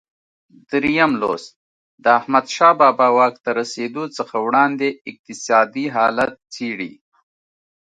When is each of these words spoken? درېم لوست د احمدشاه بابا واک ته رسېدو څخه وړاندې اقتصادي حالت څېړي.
درېم 0.69 1.11
لوست 1.21 1.51
د 2.03 2.05
احمدشاه 2.19 2.77
بابا 2.79 3.07
واک 3.17 3.35
ته 3.43 3.49
رسېدو 3.59 4.03
څخه 4.17 4.35
وړاندې 4.45 4.87
اقتصادي 5.09 5.85
حالت 5.95 6.33
څېړي. 6.53 6.93